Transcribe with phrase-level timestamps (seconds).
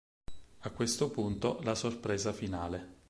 [0.61, 2.97] A questo punto la sorpresa finale.